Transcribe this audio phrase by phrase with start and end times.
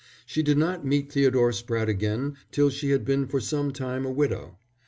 [0.25, 4.09] She did not meet Theodore Spratte again till she had been for some time a
[4.11, 4.57] widow.